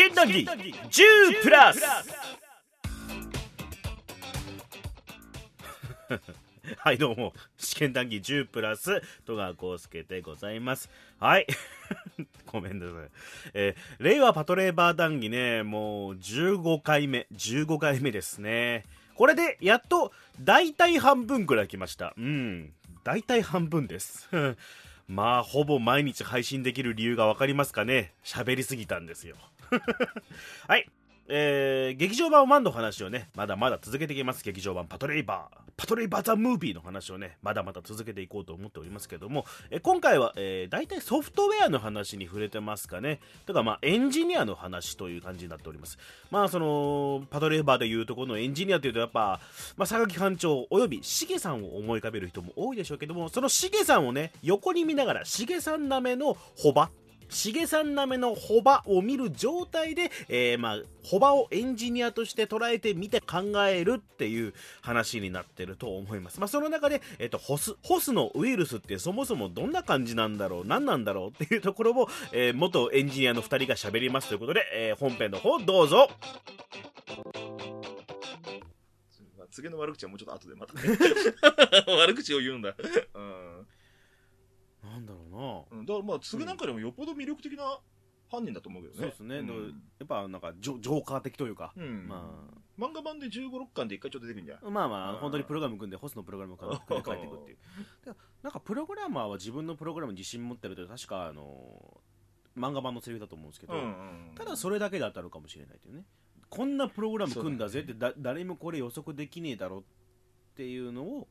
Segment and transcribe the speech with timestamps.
[0.00, 1.82] 験談義10プラス。
[6.78, 7.34] はいどうも。
[7.58, 10.88] 試験談義10プラス戸川浩介でございます。
[11.18, 11.46] はい。
[12.50, 13.10] ごめんなさい、
[13.52, 18.86] えー、令和パトレーバー談義ねもう15回目15回目ですね。
[19.16, 22.14] これでやっと大体半分くらい来ました。
[22.16, 22.72] うん。
[23.04, 24.30] 大体半分です。
[25.10, 28.14] まあほぼ毎日配信できる理由が分かりますかね。
[28.24, 29.34] 喋りすぎたんですよ。
[30.68, 30.88] はい。
[31.32, 34.42] えー、劇場版ワンの話をね、まだまだ続けていきます。
[34.42, 43.20] 劇場版パトレイバー、パトレイバーザ・ムービーの話をね、まだまだ続けていこうと思っておりますけども、えー、今回は、えー、大体ソフトウェアの話に触れてますかね。
[43.46, 45.98] とか、まあ、エンジニアの話という感じになっております。
[46.32, 49.40] まあ、その、パトレイバーでいうとこのエンジニアというと、やっぱ、
[49.76, 56.90] まあ、榊班長およびしげさんを思い浮かべる人も多いでしょうけども、そのしげさんをね、横に見ながら、しげさんなめのホバ
[57.30, 66.40] しげさんなめのホバを見る状態で、えー、まあ、ホバをエンジニアとして捉えてみて考えるっていう話になってると思います。
[66.40, 76.08] まあ、その中で、えっ、ー、と、ホス、ホスのウイルスってそもそもどんな感じなんだろう何なんだろうっていうところを、えー、元エンジニアの2人が喋りますということで、えー、本編の方どうぞ
[79.50, 80.80] 次の悪口はもうちょっと後でまた、ね、
[81.98, 82.74] 悪口を言うんだ。
[83.14, 83.66] うん
[85.00, 87.78] なんだろうな、うん、だからまあ次なんかでもよっぽど魅力的な
[88.30, 92.60] 犯人だと思うけどね、そうですね、うん、やっぱなんかジョジョーカー的というか、うん、まあ。
[92.80, 97.58] 漫画版で1 5 6巻で一回ちょっと出てくるんじゃまあまあ本当にプログラム組んでホスのプログラム組んで帰っていくっていう。
[98.42, 102.00] なんかプログラマーは自分のプログラムに自信持ってると確かあの
[102.56, 103.74] 漫画版のセリフだと思うんですけど、
[104.34, 106.04] ただそれだけで当たるかもしれないというね。
[106.48, 109.99] こんなプログラム組んだぜってだ、誰もこれ予測できねえだろって
[110.62, 111.28] いうのを、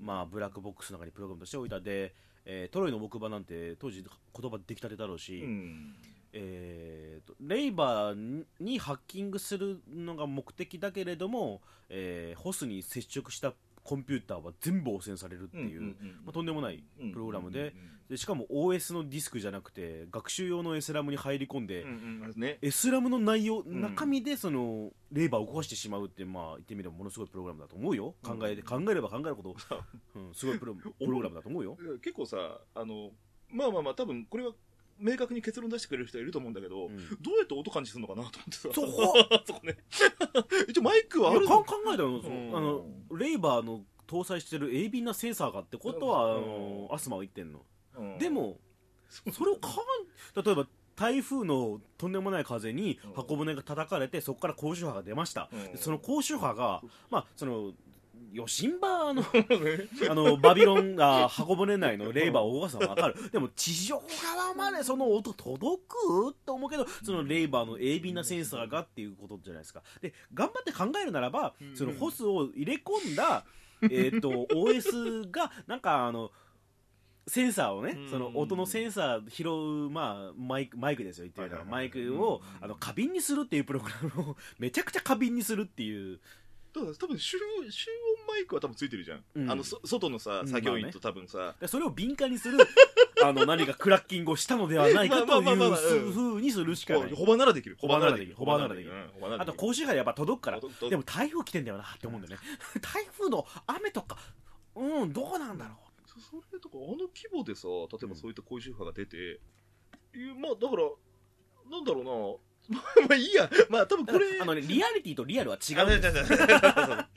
[0.00, 2.14] まあブラックボックスの中にプログラムとしておいたで
[2.50, 5.94] えー、トロイの木馬なんて当時言葉できたてだろうし、うん、
[6.32, 13.52] えーと、レイバーにハッキングするのが目的だけれども、えー、ホスに接触した
[13.88, 17.74] コンピューターは全部汚染されるっていう,、まあ、とんでもないプログラムで,、
[18.10, 21.86] でしかも OS のディスクじゃなくて学習用のエスラムに入り込んで、
[22.60, 28.14] エスラムの内容、中身でそのレーバーを動かしてしまうって、まあ、言ってみればものすごいプログラムだと思うよ。
[28.22, 29.56] 考え,、考えれば考えるほど、
[30.16, 30.18] う。
[30.20, 31.78] ん、すごいプロ プログラムだと思うよ。
[32.02, 33.12] 結構さあの
[33.48, 34.52] まあまあまあ多分これは
[34.98, 38.68] 明確に結論出してくれる人いると思うんだけど、うん、どうやって音感知するのかなと思ってさ。
[38.72, 39.14] そこ
[39.46, 39.76] そこね。
[40.68, 41.64] 一応マイクはあるの？
[41.64, 42.20] 考えたの、
[42.56, 42.86] あの、
[43.16, 47.64] レイバーの搭載してる鋭敏なセンサーがってことは、あのアスマは言ってんの、
[48.18, 48.58] でも
[49.32, 50.66] それをかん例えば
[50.96, 57.72] 台風のとんでもない風に箱舟が叩かれてそこから高周波が出ました、その高周波がまあその
[58.32, 59.22] ヨシンバの。
[60.10, 63.14] あのバビロンあ箱舟内のレーバーを動かすのは分かる？
[63.30, 64.00] でも地上
[64.34, 66.34] 側までその音届く？
[66.44, 69.82] と思うけどそのレーバーの鋭敏なセンサーがっていうことじゃないですか。
[70.00, 73.44] で頑張って考えるならばそのホスを入れ込んだ
[73.90, 76.30] えっと OS がなんかあの
[77.28, 79.46] センサーをね、その音のセンサー拾
[79.86, 86.20] う、まあ、マイクマイクですよ言ってみたら、マイクをあの過敏にするっていうプログラムをめちゃくちゃ過敏にするっていう
[86.72, 87.38] 多分集
[87.70, 87.90] 集
[88.20, 92.58] 音マイクは多分ついてるじゃん、うん、あの外のさ作業員と多分さ、まあね、それを敏感にする
[93.22, 97.12] あの何かクラッキングをしたのではないかというふうにするしかない。
[97.12, 97.76] ホバならできる。
[97.80, 98.36] ホバならできる。
[98.36, 98.92] ホバならできる。
[99.38, 100.60] あと甲州波でやっぱ届くから。
[100.60, 102.46] でも台風来てんだよなって思うんだよね。
[102.80, 104.18] 台風の雨とか。
[104.76, 105.88] うんどうなんだろう。
[106.20, 109.40] それとかあの規模でさ例えばそういった甲州波が出て、
[110.14, 110.82] うん、まあだから
[111.70, 112.80] なんだろうな ま
[113.10, 113.50] あいいや。
[113.68, 114.40] まあ多分これ。
[114.40, 117.08] あのね、リアリティとリアルは違うんだから、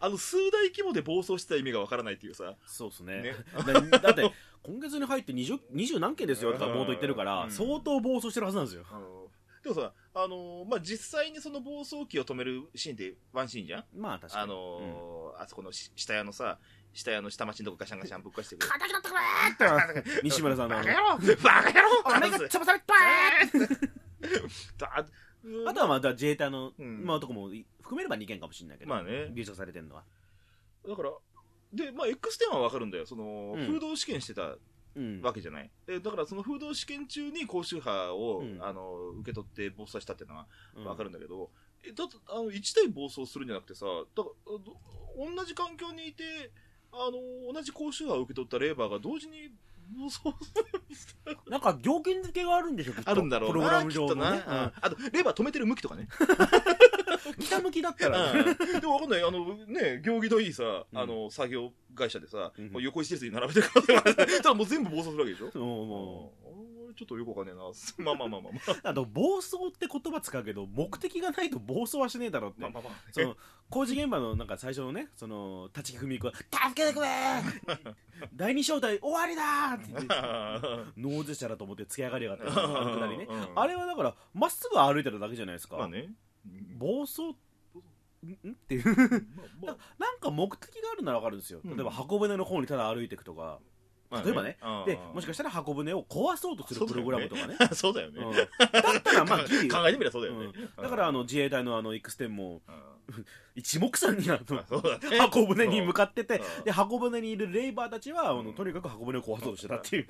[0.00, 2.54] あの、数大規模で暴走した意味がわからないっていうさ。
[2.66, 3.22] そうですね。
[3.22, 3.34] ね
[4.02, 4.32] だって、
[4.62, 8.84] 今月に入って20、20何件ですよとか冒頭言ってるから、相当暴走してるはずなんですよ。
[9.62, 13.84] でもさ、あのー、まあ、実際にその暴走機を止めるシーンってワンシーンじゃん？
[13.94, 14.44] まあ確かに。
[14.44, 16.58] あのーうん、あそこの下屋のさ、
[16.92, 18.72] 下屋の下町のとこガシャンガシャンぶっかしてくる。
[18.72, 20.76] 敵だったくれ西村さんの。
[20.76, 22.94] バカ野郎バカ野郎お前が潰された
[24.86, 27.48] あとはまた自衛隊の、うん、まあとこも
[27.80, 30.04] 含めれば2件かもしれないけど、まあね、流出されてるのは。
[30.86, 31.10] だから
[31.72, 33.06] でまあ X10 は分かるんだよ。
[33.06, 34.56] その、うん、風洞試験してた
[35.22, 41.50] わけじゃない、うん、だからその風洞試験中に高周波を、うん、あの受け取って暴走したっていうのは分かるんだけど、
[41.86, 46.50] えだとあの1対暴走するんじゃなくてさだから同じ環境にいて
[46.92, 49.50] あの同じ高周波を受け取ったレーバーが同時に
[51.48, 56.08] なんか条件付けがあるんでしょあるんだろうプログラム上のね、あとレバー止めてる向きとかね。
[57.40, 59.22] 北向きだったら、ね、でもわかんない。
[59.22, 66.37] あのね行儀のいいさ、あの作業会社でさ、横一列に並べてるから ただもう全部暴走するわけでしょ、うもう
[66.98, 67.62] ちょっとよくわかんねえな。
[68.04, 68.88] まあまあまあまあまあ。
[68.90, 72.92] あと暴走って言葉使うけど目的がないと暴走はしねえだろって、まあまあまあ。
[73.12, 73.36] その
[73.70, 77.08] 工事現場のなんか最初のねその立木文子が「助けてくれ
[78.34, 80.06] 第二正体終わりだ!」って言って
[80.96, 82.64] ノーゼ者だと思ってつけ上がりやがった。
[82.64, 86.12] あのくだあれはだからまっすぐ歩いてるだけじゃないですか、まあね。
[86.78, 87.34] 暴走ん？
[88.50, 88.84] っていう。
[89.98, 91.60] なんか目的があるならわかるんですよ。
[91.64, 91.76] うん。
[91.76, 93.58] 例えば箱舟の方にただ歩いていくとか、まあ
[94.10, 94.58] 例えばね。
[94.86, 97.56] でもしかしたら箱舟を壊そうとするプログラムとかね。
[97.74, 98.22] そうだよね。
[98.22, 98.32] うん。
[98.32, 99.44] だったらまあ考
[99.88, 100.46] えてみればそうだよね。
[100.76, 100.82] うん。
[100.82, 103.24] だからあの自衛隊のあの X10 もうん。
[103.54, 104.56] 一目散にあの
[105.10, 105.18] ね。
[105.18, 106.64] 箱舟に向かっててうん。
[106.64, 110.06] で箱舟にいるレイバーたちはあのとにかく箱舟を壊そうとしてたっていう。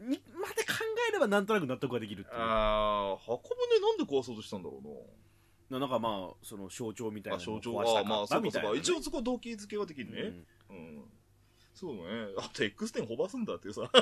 [0.00, 0.72] にまで考
[1.08, 2.40] えればなんとなく納得ができるっていう。
[2.40, 5.78] ああ、箱舟なんで壊そうとしたんだろうな。
[5.78, 8.72] なんかまあその象徴みたいな象徴壊したあまあ、かったそうかそうか。
[8.72, 10.44] ね一応そこは動機付けができるね。
[10.68, 10.76] うん。
[10.76, 11.04] うん。
[11.74, 12.02] そうね。
[12.38, 13.90] あと X10 ホバすんだっていうさ。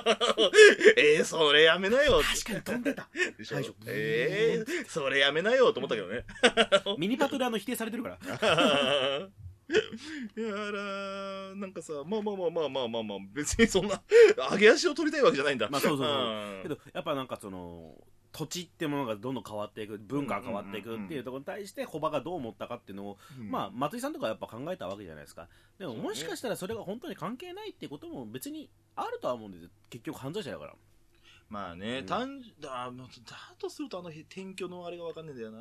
[0.96, 3.44] えー、それやめなよ確かに飛んでたで
[3.86, 6.24] えー、それやめなよと思ったけどね。
[6.98, 8.18] ミニパトであの否定されてるから
[9.70, 14.02] いやら、なんかさ、まあまあまあまあまあまあまあ、別にそんな、
[14.50, 15.68] 上げ足を取りたいわけじゃないんだ。
[15.70, 17.94] まあそうそうそううんけどやっぱなんかその
[18.32, 23.50] 土地ってものがどんどん変わっていく文化が変わっていくっていうところに対してコバがどう思ったかっていうのを、うん。
[23.50, 25.48] まあ松井さんとかやっぱ考えたわけじゃないですか。
[25.78, 29.70] でももしかしたらそれが本当に関係ないっていうことも別にあるとは思うんですよ。
[29.88, 30.74] 結局犯罪者だから。
[31.48, 32.06] まあね、うん。
[32.06, 32.92] 単だだ
[33.58, 35.58] とするとあの転居のあれがわかんないんだよな、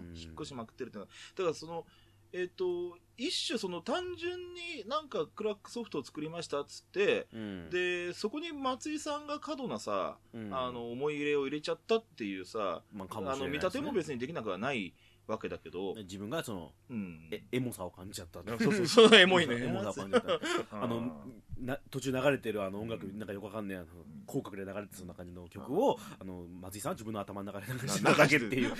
[0.00, 0.16] うん。
[0.16, 1.08] 引っ越しまくってるってのは。
[1.36, 1.84] だからその
[2.32, 7.70] えっ、と一種その単純になんかクラックソフトを作りましたっつってうん。
[7.70, 10.54] でそこに松井さんが過度なさ、うん。
[10.54, 14.94] あの思い入れを入れちゃったっていうさ、まあかもあの見立ても別にできなくはない
[15.26, 19.56] わけだけど、自分がそのうん、えエモさを感じちゃったそうそうそうエモいね。
[19.64, 20.40] エモさを感じちゃっ
[20.70, 21.24] た あの
[21.60, 23.86] な途中流れてるあの音楽なんかよくわかんないあの
[24.26, 28.72] 広角で流れてそんな感じの曲をあの松井さんは自分の頭の中で流してただけっていう。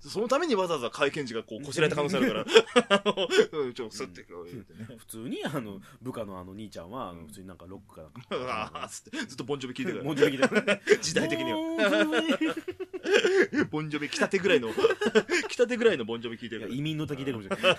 [0.00, 2.44] そのためにわざわざ会見時がこうこしらえた可能性あるから。
[3.74, 4.26] ちょっとスッて
[4.98, 8.88] 普通にあの部下のあの兄ちゃんは普通になんかロックかなんか。
[8.88, 11.58] ずっとボンジョビ聞いてるもうちょい来て 時代的には。
[11.58, 12.04] は
[13.70, 14.70] ボンジョビ来たてぐらいの
[15.48, 16.74] 来たてぐらいのボンジョビ聞いてるから。
[16.74, 17.76] 移民の時でかもしれない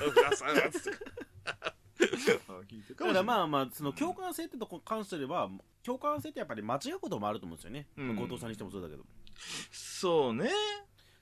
[2.98, 5.50] だからまあまあその共感性ってとこに関しては
[5.84, 8.16] 共感性ってやっぱり間違うこともあると思うんですよね、うん。
[8.16, 9.04] 後藤さんにしてもそうだけど
[9.72, 10.50] そうね。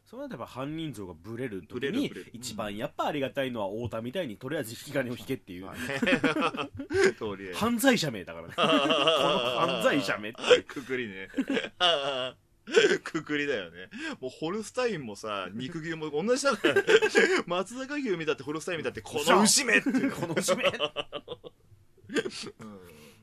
[0.05, 5.69] それはやっぱ犯人像がブレるブ時に一番やっぱありがたいのは太田みたいにとりあえず引き金を引けっていう。
[7.55, 8.53] 犯罪者名だからね。
[8.59, 11.29] この犯罪者名ってくくりね。
[13.03, 13.89] くくりだよね。
[14.19, 16.83] もうホルスタインもさ、 肉牛も同じだから、ね、
[17.47, 20.11] 松坂牛見たってホルスタイン見たって、この牛目っていう。
[20.11, 20.63] この牛名
[22.59, 22.79] うん、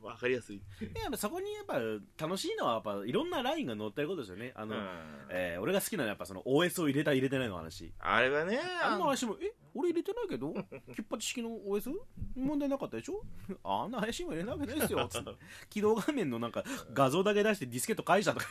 [0.07, 0.61] わかりやすい。
[1.01, 1.79] やっぱそこにやっぱ
[2.17, 4.51] 楽しいのはやっぱいろんなラインが載ってることですよね。
[4.55, 4.87] あの、うん。
[5.29, 7.93] えー俺が好きなのはやっぱその OS を入れた入れてないの話。
[7.99, 9.53] あれはね、あんな話もえ？
[9.75, 10.53] 俺入れてないけど？
[10.53, 10.63] キュ
[10.95, 11.91] ッパチ式の OS
[12.35, 13.21] 問題なかったでしょ？
[13.63, 15.07] あんな配信も入れなわけないですよ。
[15.07, 15.29] つって。
[15.69, 16.63] 起動画面のなんか
[16.93, 18.45] 画像だけ出してディスケット返したとか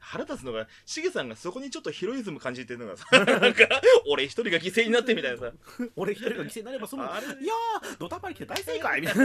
[0.00, 3.68] 腹立つのが、しげさんがそこにちょっとヒロイズム感じてるのがさ、 なんか、
[4.08, 5.52] 俺一人が犠牲になってみたいなさ、
[5.96, 9.24] 俺一人が犠牲になればそのあれいやードタバリ来て大正解みたいな。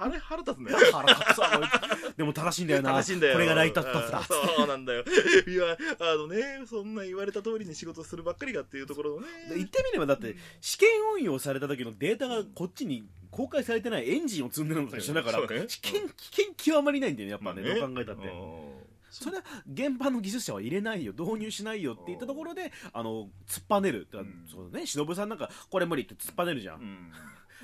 [0.00, 0.72] あれ腹立つね。
[0.92, 2.92] 腹立つでも正しいんだよな。
[2.94, 3.34] 正しいんだよ。
[3.34, 4.18] これがライトアップだ。
[4.18, 5.04] うんそうなんだよ。
[5.46, 9.26] いや、あのね、そんな言われた通りに仕事するばっかりがっていうところのね。
[9.50, 18.83] で言ってみればだって試験運用された時のデータがこっちに公開されてないエンジンを積んでるのと一緒だから危険危険極まりないんだよねやっぱね,、どう考えたって、うん
[19.14, 24.46] それは現場の技術者は入れないよ導入しないよって言ったところであの突っぱねる、ん。
[24.50, 27.12] そうね忍さんなんかこれ無理って突っぱねるじゃん、うん。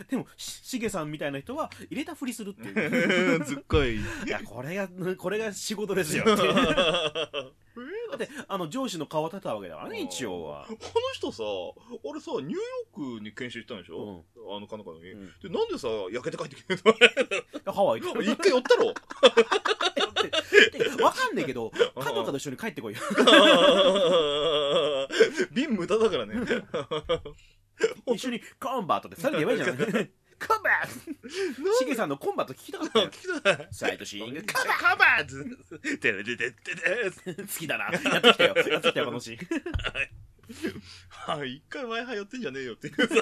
[0.08, 3.44] でもししげさんみたいな人は入れたふりするっていう。
[3.44, 3.96] ずっこい。
[3.96, 6.24] いやこれがこれが仕事ですよ。
[8.10, 10.66] だってあの上司の顔立てたわけだからね一応は。
[10.66, 10.78] この
[11.12, 11.42] 人さ、
[12.02, 14.24] 俺さ、ニューヨークに研修行ったんでしょ、
[14.56, 15.32] あのかのかのに、うん。
[15.40, 18.00] で、なんでさ、焼けて帰ってきてんハワイ。
[18.00, 18.92] 一回寄ったろ
[20.66, 23.00] ってわかんねえけど彼女と一緒に帰ってこいよ。
[25.52, 26.34] 瓶無駄だからね。
[28.14, 31.72] 一緒にコンバートって2人で言えばいいじゃないコンバート。
[31.78, 33.06] しげさんのコンバート聞きたかったよ。
[33.08, 33.68] 聞きたい。
[33.70, 34.34] サイトシーン。
[34.34, 35.44] グカバーカバーズ
[35.98, 37.84] てれれれれれ好きだな。
[37.84, 38.54] やってきたよ。
[38.56, 39.40] やってきたよこのシーン
[41.08, 42.88] はい、一回 Wi-Fi 寄ってんじゃねえよって。
[42.88, 43.14] いうさ。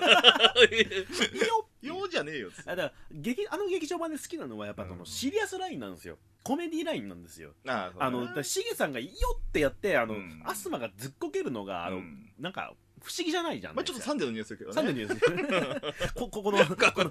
[1.83, 6.19] よじゃねえよあだから劇あの劇場版で好きなのはやっぱそのシリアスラインなんですよ。
[6.43, 7.53] コメディラインなんですよ。
[7.67, 9.09] ああのしげさんが「よ」
[9.39, 10.43] ってやってあの、うん。
[10.45, 12.33] アスマがずっこけるのがあの、うん。
[12.39, 14.75] なんか不思議じゃないじゃん、まあちょっとサンデーの匂いするけどね。
[14.75, 17.11] サンデーの匂いするこここの この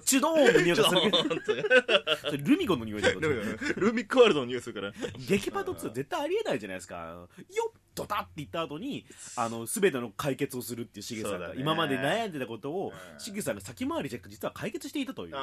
[0.00, 0.60] チュドーンの。
[0.60, 4.92] 匂いがするルミゴの匂いだよルミックワールドの匂いするから
[5.28, 9.04] 劇パト2絶対ありえないじゃないですかよっドタって言った後に
[9.36, 15.34] あの全ての解決をするっていうしげさんが、今まで悩んでたことをしげさんが先回りして実は解決していたという。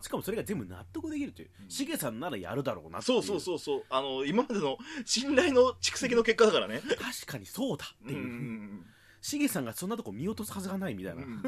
[0.00, 1.50] しかもそれが全部納得できるという。
[1.68, 3.84] しげ、さんならやるだろうなそうそうそうそう。
[3.90, 6.80] あの今までの信頼の蓄積の結果だからね。
[6.80, 8.84] 確かにそうだっていう。
[9.20, 11.42] しげさんがそんなとこ見落とすはずがないみたいな、うん、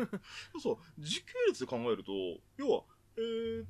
[0.61, 2.13] そう時系列で考えると
[2.59, 2.83] 要は
[3.17, 3.65] えー、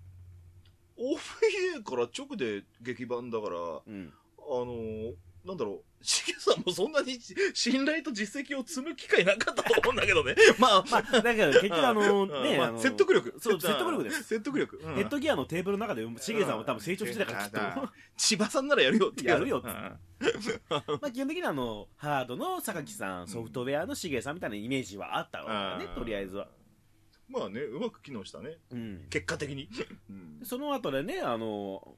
[0.98, 5.12] OVA から直で劇版だから、うん、あの
[5.44, 7.18] なんだろう、しげさんもそんなに
[7.54, 10.34] 信頼と実績を積む機会なかったと思うんだけどね。
[10.58, 13.34] まあ、まあ、だけど結局あの、ね、まあ、説得力。
[13.38, 14.22] そう、説得力です。
[14.24, 14.78] 説得力。
[14.94, 17.88] ヘッドギアのテーブルの中で、しげさんは多分成長してたからきっと。
[18.16, 19.68] 千葉さんならやるよってやるよって。
[20.68, 26.48] まあ基本的にあの、ハードの榊さん、ソフトウェアのしげさんみたいなイメージはあったわけね、とりあえずは。
[27.28, 28.58] まあね、うまく機能したね。
[28.70, 29.70] うん、結果的に。
[30.42, 31.96] その後でね、あの、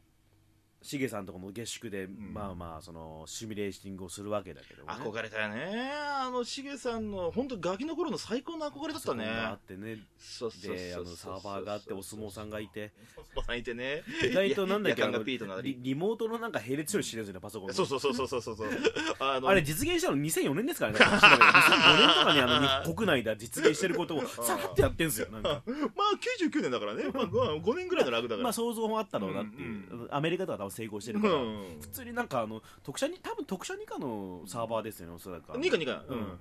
[0.83, 5.91] しげさんとこの下宿で、うん、まあまあそのシミュレーシングをするわけだけど、ね、憧れたよね。
[5.95, 9.25] あのしげさんの本当ガキの頃の最高の憧れだったね。
[9.27, 9.97] あってね。
[9.97, 12.93] であのサーバーがあってお相撲さんがいて。
[13.17, 14.03] お相撲さんいてね。
[14.23, 18.69] 意外となんだっけあのリリモートのなんか並列処理してるんですよねパソコンそうそうそうそうそうそう。
[19.21, 20.99] ああれ実現したの2004年ですからね。
[20.99, 25.63] 2005年とかにあの国内で実現してることを さらってやってんですよなんか。
[25.97, 28.43] まあ99年だからね、まあ、5年ぐらいのラグだから。
[28.45, 31.79] まあ想像もあったろうなっていう、うんうん、アメリカとか多分成功してるから、うん。
[31.81, 35.53] 普通になんかあの特殊に多分特殊2課のサーバーですよねおそらく。
[35.53, 36.39] 2課2課うん。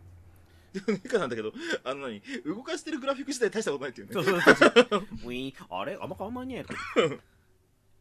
[0.74, 1.52] 2課なんだけど
[1.84, 2.22] あの何？
[2.46, 4.14] 動かしてるグラフィック自体大したことないっていうね。
[4.14, 6.10] そうそうそうウィーンあれあん。
[6.10, 6.76] ま変わんないねだか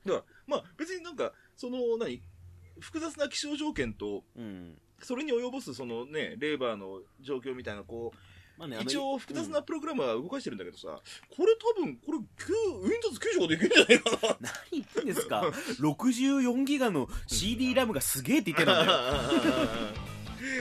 [0.07, 2.23] らまあ別になんかその何？
[2.79, 8.19] 複雑な気象条件と、うん、それに及ぼすそのねレーバーの状況みたいなこう
[8.61, 14.37] まあね、一応複雑なプログラムは動かしてるんだけどさ、うん、これ多分、これ、Windows95 でいけるんじゃないかな。
[14.43, 15.41] 何言ってんですか
[15.81, 18.99] ?64 ギガの CD ラムがすげえって言ってたんだよ。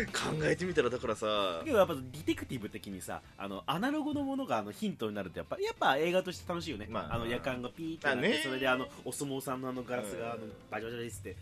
[0.08, 1.62] 考えてみたらだからさ。
[1.64, 11.36] けどやっぱディテクティブ的にさあのアナログのものがあのヒントになるとやっぱやっぱ映画として楽しいよね、まあ、あの夜間がピーってなって、ね、それであのお相撲さんのあのガラスがあのバチバチですって、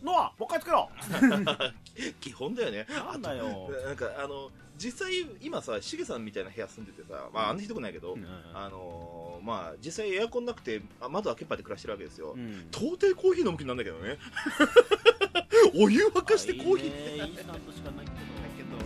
[0.00, 0.90] うん、ノアもう一回作ろ!
[0.90, 2.86] う 基本だよね。
[2.88, 3.70] なんだよ。
[3.84, 8.24] なんかあの実際今さしげさんみたいな部屋住んでてさ、まあ、あんなひどくないけど、うん、
[8.54, 14.18] あのー、まあ実際エアコンなくて窓開けっぱで暮らしてるわけですよ、うん、到底コーヒー飲む気なんだけどね。
[15.74, 16.92] お湯沸かしてコーヒー。
[16.92, 17.44] っていいス
[17.82, 18.76] タートしかないけど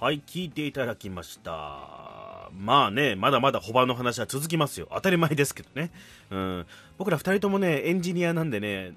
[0.00, 2.08] はい聞いていただきました
[2.56, 4.88] まあね、まだまだホバの話は続きますよ。
[4.92, 5.90] 当たり前ですけどね。
[6.30, 6.66] うん。
[6.96, 8.94] 僕ら2人ともね、エンジニアなんでね、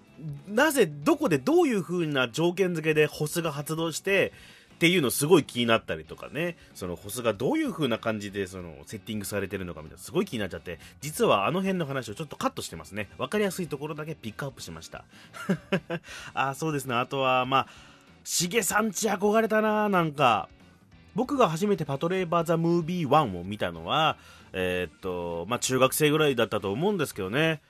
[0.47, 4.33] なぜ、どこでどういう風な条件付けでホスが発動して、
[4.81, 13.07] っていうのすごい気になったりとかね、そのホスがどういう風な感じでそのセッティングされてるのかみたいなすごい気になっちゃって、実はあの辺の話をちょっとカットしてますね。
[13.19, 15.05] わかりやすいところだけピックアップしました。
[16.33, 16.95] あ、そうですね。
[16.95, 17.67] あとは、まあ、
[18.23, 20.49] しげさんち憧れたななんか。
[21.13, 24.17] 僕が初めてパトレーバー・ザ・ムービー1を見たのは、
[24.51, 27.61] えー、っと、まあ、中学生ぐらいだったと思うんですけどね。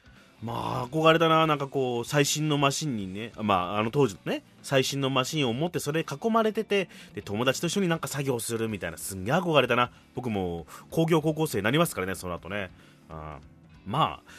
[0.43, 9.91] まあ、憧れたな、なんかこう、最新のマシンにね、まあ、あの当時のね、最新のマシンを持ってそれ囲まれてて、で、友達と一緒になんか作業するみたいな、すんげえ憧れたな。
[10.15, 12.71] 僕も工業高校生になりますからね、その後ね。
[13.09, 13.37] あ
[13.85, 14.31] まあ、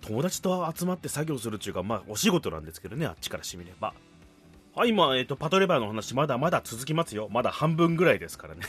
[0.00, 3.92] 友達と集まって作業するっていうか、まあ、お仕事なんですけどね、あっちからしてみれば。
[4.74, 7.28] はい、今、えっ、ー、と、パトレバーの話、まだまだ続きますよ。
[7.30, 8.62] まだ半分ぐらいですからね。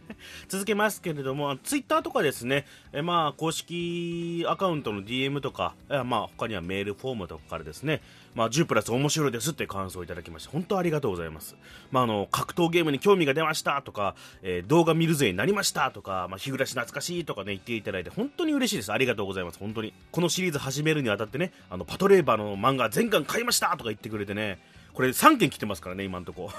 [0.48, 8.02] 続けますけれども、ツイッターとかですね、えまあ、公式アカウントの DM とか、えまあ、他にはメールフォームとかからですね、
[8.34, 11.56] まあ、10プラス面白いですって感想をいただきまして、本当ありがとうございます。
[11.90, 18.92] まあ、あの、格闘ゲームに興味が出ましたとか、えー、動画見るぜになりましたとか、まあ、日暮らし懐かしいとかね、言っていただいて、本当に嬉しいです。
[18.92, 19.58] ありがとうございます。
[19.58, 19.94] 本当に。
[20.10, 24.58] このシリーズ始めるにあたってね、あの、パトレーバーの漫画全巻買いましたとか言ってくれてね、
[24.96, 26.50] これ3件来てますからね、今んとこ。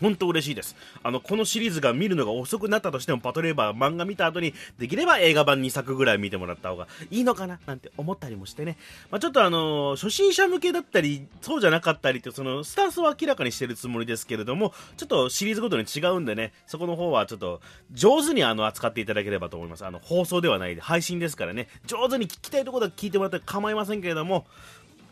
[0.00, 0.76] 本当嬉しいです。
[1.02, 8.76] あの、このシリーズが見るのが遅くなったとしても、パトレーバー漫画見た後に、できれば映画版2作ぐらい見てもらった方がいいのかななんて思ったりもしてね。
[9.10, 19.84] まあ、ちょっとあのー、初心者向けだったり、そうじゃなかったりって、その、スタンスを明らかにしてるつもりですけれども、ちょっとシリーズごとに違うんでね、そこの方はちょっと、上手にあの、扱っていただければと思います。
[19.84, 24.46] あの、放送ではないで、配信ですからね、上手に聞きたいところだけ聞いてもらったら構いませんけれども、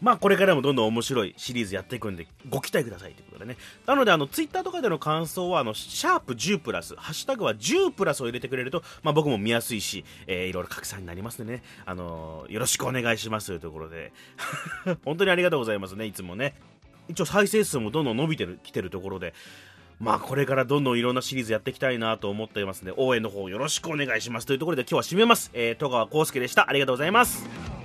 [0.00, 3.56] まあこれからもどんどん面白いシリーズやっていくんでご期待くださいということでね。
[3.86, 14.12] なのであのツイッターとかでの感想はあのシャープ10プラスハッシュタグは10プラスを入れてくれると、まあ、僕も見やすいし、えー、いろいろ拡散になりますのでね、あのー、よろしくお願いしますというところで。
[15.04, 16.54] 本当にありがとうございますねいつもね。
[17.08, 19.34] 一応再生数もどんどん伸びてるきてるところで。
[19.98, 26.68] まあこれからどんどんいろんなシリーズやっていきたいなと思っていますので応援の方よろしくお願いしますというところで今日は締めます、えー、戸川浩介でした。
[26.68, 27.79] ありがとうございます。